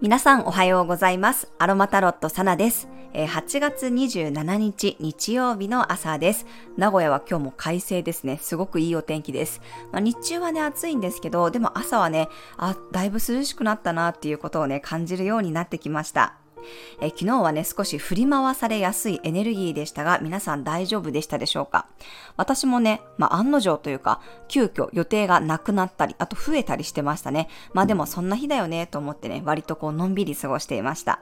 [0.00, 1.52] 皆さんおはようございます。
[1.58, 2.88] アロマタロットサナです。
[3.12, 6.46] 8月27日日曜日の朝です。
[6.78, 8.38] 名古屋は今日も快晴ですね。
[8.40, 9.60] すごくいいお天気です。
[9.92, 16.38] まあ、日中はね暑いんですけど、でも朝はね、あ、だいぶ涼しくなったなっていうことをね感じるようになってきました。
[17.00, 21.86] え昨日はね、少し振り回されやすいエネルギーでしたが、皆さん大丈夫でしたでしょうか？
[22.36, 27.48] 私もね、まあ、案の定というか、急遽予定がなくなったり、あと増えたりしてましたね。
[27.72, 31.20] まあでもそんな日だよね、と思ってね、割とこう、のんびり過ごしていました。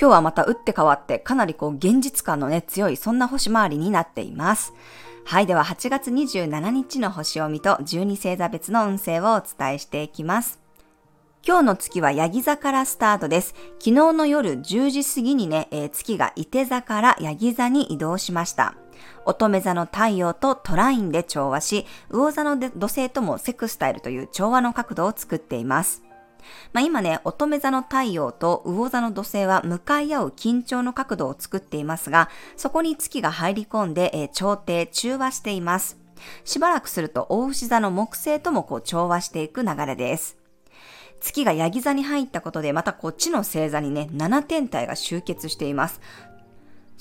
[0.00, 4.72] 今日はまた打って変わってかなりこう現実感のね強いそんな星回りになっています。
[5.24, 5.46] はい。
[5.46, 10.61] では8月27日の星を見と12星座別の運勢をお伝えしていきます。
[11.44, 13.56] 今日の月はヤギ座からスタートです。
[13.80, 18.76] 昨日の夜10時過ぎにね、えー、月が伊手座からヤギ座に移動しました。
[19.26, 26.04] 乙女座の太陽とトラインで調和し、魚座の土星ともセクスタイルという調和の角度を作っています。
[26.72, 35.98] まあ、今ね、乙女座の太陽と魚座の土星は向かい合う緊張の角度を作っていますが、そこに月が入り込んで、えー、調停、中和しています。
[36.44, 40.41] しばらくすると、大牛座の木星ともこう調和していく流れです。
[41.22, 46.00] 月がヤギ座に入ったことで、またこっちの星座にね、7天体が集結しています。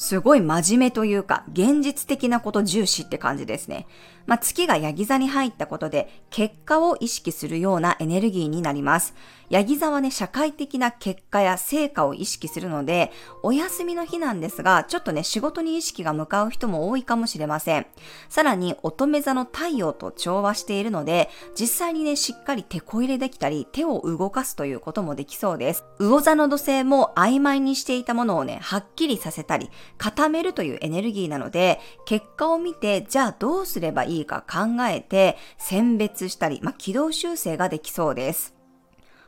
[0.00, 3.86] すごい真面目というか、現実的なこと重視って感じですね。
[4.26, 9.14] まあ、月がヤギ座に入ったことで、結果を意識するようなエネルギーになります。
[9.50, 17.86] ヤギ座はね、社会的な結果や成果を意識するので、お休みの日なんですが、ちょっとね、仕事に意識が向かう人も多いかもしれません。
[18.30, 25.84] さらに、乙女座の太陽と調和しているので、実際にね、しっかり手こ入れできたり、手を動かすということもできそうです。
[25.98, 38.54] 魚座の土星も曖昧にしていたものをね、はっきりさせたり、固めるというエネルギーなので、結果を見て、じゃあどうすればいいか考えて、選別したり、まあ、軌道修正ができそうです。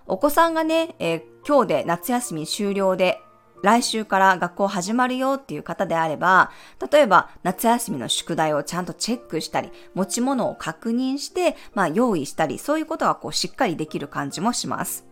[0.07, 3.21] お子さんがね、えー、今日で夏休み終了で
[3.63, 6.51] 来週から学校始まるよっていう方であれば、
[6.91, 15.07] 例えば夏休みの宿題をちゃんとチェックしたり、持ち物を確認して、まあ用意したり、そういうことがこうしっかりできる感じもします。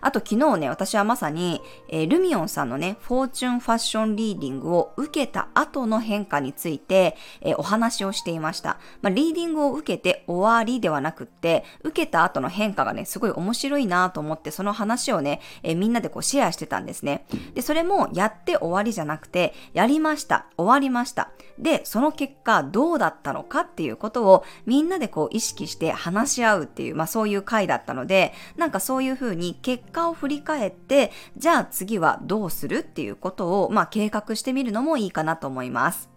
[0.00, 8.78] あと昨日ね、私はまさに、えー、ルミオンさんのね、フォーチュンファッションリーディングを受けた後の変化について、えー、お話をしていました。
[9.02, 17.26] まあ、リーディングを受けて終わりではなくって、受けた後の変化がね、すごい面白いなと思って、その話をね、えー、みんなでこうシェアしてたんですね。
[17.54, 21.30] で、それもやって終わりじゃなくて、やりました、終わりました。
[21.58, 36.10] で、その結果どうだったのかっていうことをみんなでこう意識して話し合うっていう、まあそういう回だったので、なんかそういうふうに結果を振り返って、じゃあ次はどうするっていうことを、まあ、計画してみるのもいいかなと思います。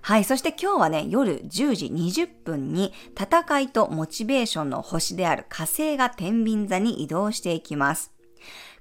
[0.00, 0.24] はい。
[0.24, 8.12] そして今日はね、夜10時20分に戦いとモチベーションの星である火星が天秤座に移動していきます。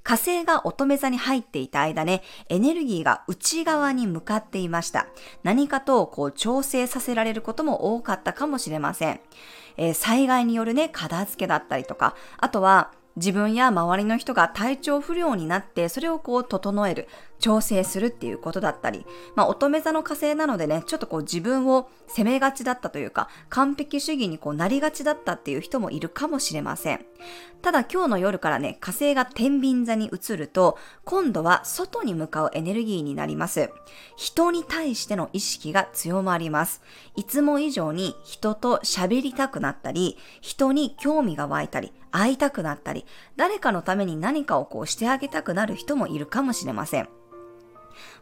[0.03, 5.07] 火星が乙女座に入っていた間ね、エネルギーが内側に向かっていました。
[5.44, 9.19] 何かとこう調整させられることも多かったかもしれません。
[9.75, 17.08] えー、災害によるね、片付けだったりとか、あとは自分や周りの人が体調不良になって、それをこう整える。
[17.40, 19.06] 調整するっていうことだったり、
[19.36, 27.06] まあ、乙女座の火星なのでね、ちょっとこう自分を責めがちだったというか、完璧主義にこうなりがちだったっていう人もいるかもしれません。
[27.62, 33.70] ただ今日の夜からね、火星が天秤座に移ると、今度は外に向かうエネルギーになります。
[34.16, 36.82] 人に対しての意識が強まります。
[37.16, 47.09] いつも以上に人と喋りたくなったり、人に興味が湧いたり、会いたくなったり、誰かのために何かをこうしてあげたくなる人もいるかもしれません。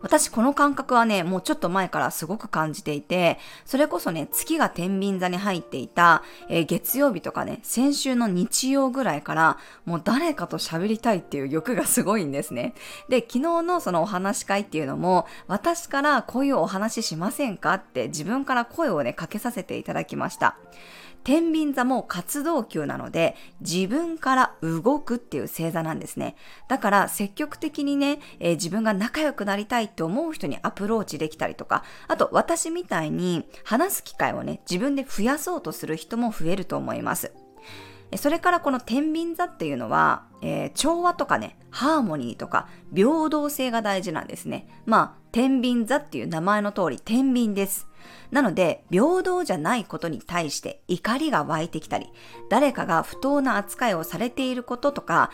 [0.01, 12.73] 私この感覚はね、もうちょっと前からすごく感じていて、それこそね、月が天秤座に入っていた、えー、月曜日とかね、先週の日曜ぐらいから、もう誰かと喋りたいっていう欲がすごいんですね。
[13.09, 20.57] で、昨日のそのお話し会っていうのも、私からこういうお話しませんかって自分から声をね、かけさせていただきました。
[21.25, 26.35] 天秤座も活動級なので自分から動くっていう星座なんですね。
[26.69, 37.33] だから積極的にね、えー、自分が仲良くなりたいって思う人にアプローチできたりとか、あと私みたいに話す機会をね、自分で増やそうとする人も増えると思います。
[38.17, 44.67] それからこの天秤座っていうのは、えー、調和とかね、ハーモニーとか平等性が大事なんですね。
[44.85, 47.87] まあ、天秤座っていう名前の通り天秤です。
[48.31, 52.07] なので、平等じゃないことに対して怒りが湧いてきたり、
[52.49, 55.31] 誰かが不当な扱いをされていることとか、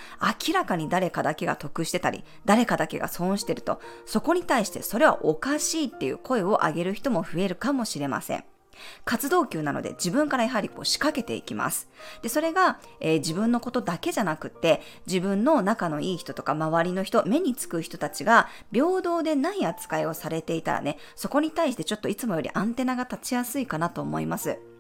[0.48, 8.44] 明らかに誰かだけが得してたり、誰かだけが損してると、そこに対してそれはおかしいっていう声を上げる人も増えるかもしれません。
[9.06, 11.90] 活動級なので自分からやはりこう仕掛けていきます。
[12.22, 24.71] で、それが、えー、自分のことだけじゃなくって、自分の仲のいい人とか周りの人、目につく人たちが平等でない扱いをされていたらね、そこに対してちょっといつもよりアンテナが立ちやすいかなと思います。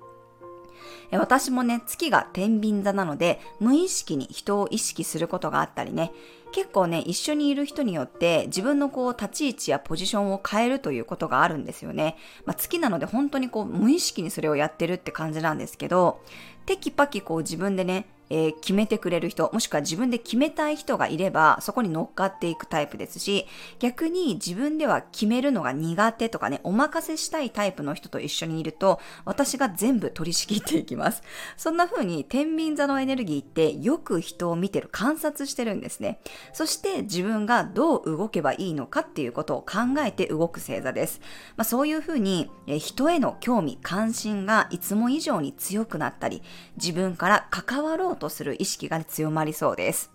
[1.11, 6.11] 私もね、月が天秤座なので、無意識に人を意識することがあったりね、
[6.51, 12.17] 結構ね、一緒にいる人によって自分のこう立ち位置やポジションを変えるということがあるんですよね。
[12.45, 16.21] まあ、月なので本当にこう無意識にそれをやってるって感じなんですけど、
[16.65, 23.45] テキパキこう自分でね、えー、決めてくれる人、もしくは自分で決めたい人がいれば、そこに乗っかっていくタイプですし、
[23.79, 31.23] 逆に自分では決めるのが苦手とかね、お任せしたいタイプの人と一緒にいると、私が全部取り仕切っていきます。
[31.57, 36.21] そんな風に、天秤座のエネルギーってよく人を見てる、観察してるんですね。
[36.53, 41.19] そして自分がどう動けばいいのかっていうことを考えて動く星座です。
[41.57, 46.41] まあ、そういう風に、え人への興味、関心がいつも以上に強くなったり、
[46.75, 50.11] 自分から関わろうとする意識が強まりそうです。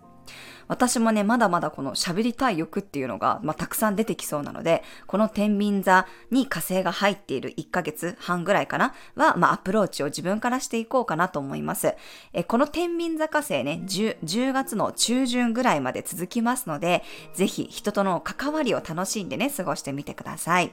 [0.69, 11.95] 私もね、まだまだこの喋りたい欲っていうのが、まあ、たくさん出てきそうなので、この天秤座に火星が入っている1ヶ月半ぐらいかなは、まあ、アプローチを自分からしていこうかなと思います。
[12.33, 17.03] えこの天秤座火星ね10、10月の中旬ぐらいまで続きますので、
[17.35, 20.73] ぜひ人との関わりを楽しんでね、過ごしてみてください。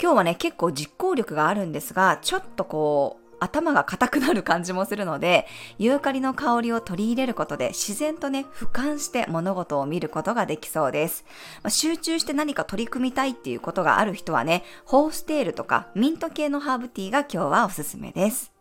[0.00, 5.46] 今日はね、結構実行力があるんですが、ちょっとこう、頭が硬くなる感じもするので、
[5.78, 11.24] ユーカリの香りを取り入れることで自然とね、俯瞰して物事を見ることができそうです。
[11.62, 18.52] まあ、集中して何か取り組みたいっていうことがある人はね、ホーステールとかミント系のハーブティーが今日はおすすめです。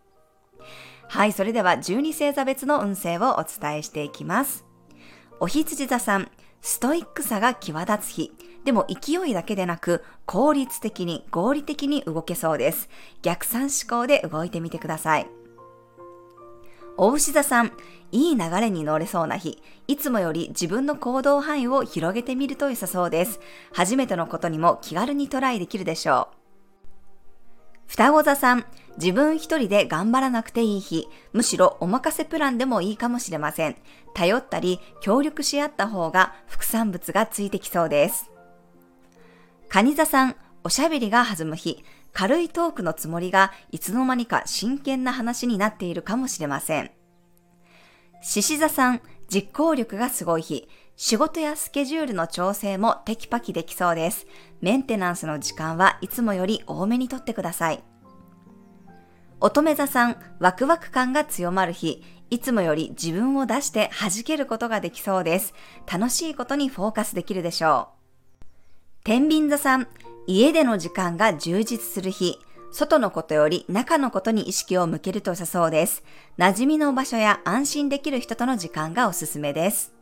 [1.10, 4.66] はい、それでは12星座別の運勢をお伝えしていきます。
[5.40, 6.30] お羊座さん、
[6.62, 8.32] ストイックさが際立つ日。
[8.68, 12.90] でも勢いだけでなく効率的に合理的に動けそうです。
[13.22, 15.28] 逆算思考で動いてみてください。
[16.98, 17.72] お牛座さん、
[18.12, 23.40] いい流れに乗れそうな日、いつもより自分の行動範囲を広げてみると良さそうです。
[23.72, 26.38] 初めてのことにも気軽にトライできるでしょう。
[27.88, 28.66] 双子座さん、
[28.98, 33.78] 自分一人で頑張らなくていい日、むしろお任せプランでもいいかもしれません。
[34.14, 38.30] 頼ったり協力し合った方が副産物がついてきそうです。
[39.70, 41.84] 蟹座さん、おしゃべりが弾む日、
[42.14, 46.92] 軽いトークのつもりがいつの間にか真剣な話になっているかもしれません。
[48.22, 54.26] 獅子座さん、実行力がすごい日、仕事やスケジュールの調整もテキパキできそうです。
[54.62, 57.84] メンテナンスの時間はいつもより多めにとってください。
[59.40, 65.54] 乙女座さん、ワクワク感が強まる日、いつもより自分を出して弾けることができそうです。
[65.86, 67.97] 楽しいことにフォーカスできるでしょう。
[69.08, 69.88] 天秤座さん、
[70.26, 72.40] 家での時間が充実する日、
[72.74, 76.04] 外のことより中のことに意識を向けると良さそうです。
[76.38, 79.94] 馴染みの場所や安心できる人との時間がおすすめです。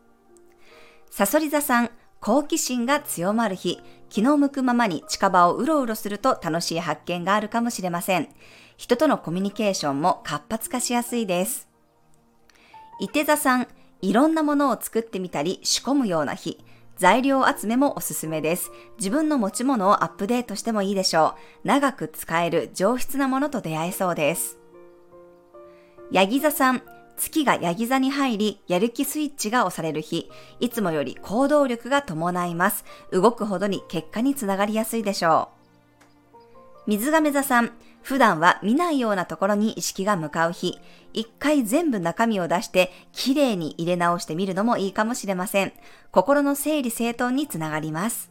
[1.12, 3.80] サソリ座さん、好奇心が強まる日、
[4.10, 8.28] 気の向くままに近場をうろうろすると楽しい発見があるかもしれません。
[8.76, 11.70] 人とのコミュニケーションも活発化しやすいです。
[13.00, 13.68] 伊手座さん、
[14.02, 16.66] いろんなものを作ってみたり仕込むような日、
[16.98, 18.72] 材料集めもおすすめです。
[18.98, 21.68] 自分の持ち物をアップデートしてもいいでしょう。
[21.68, 24.58] 長く使える上質なものと出会えそうです。
[26.12, 26.82] ヤギ座さん、
[27.18, 30.30] 月がヤギ座に入り、やる気スイッチが押される日、
[30.60, 32.86] いつもより行動力が伴います。
[33.12, 35.50] 動くほどに結果につながりやすいでしょ
[36.86, 36.90] う。
[36.92, 37.72] 水亀座さん、
[38.06, 40.80] 普段は見ないようなところに意識が向かう日、
[41.14, 45.74] 一回全部中身を出してきれいに入れ直してみるのもいいかもしれません。
[46.12, 48.30] 心の整理整頓につながります。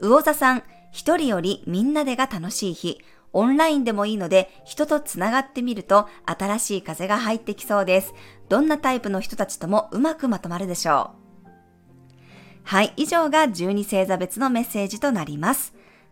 [0.00, 3.00] 魚座さん、一人よりみんなでが楽しい日、
[3.32, 8.12] オンラインでもいいので人とつながってみると新しい風が入ってきそうです。
[8.50, 11.12] どんなタイプの人たちともうまくまとまるでしょ
[11.46, 11.48] う。
[12.64, 15.75] はい、以上が12星座別のメッセージとなります。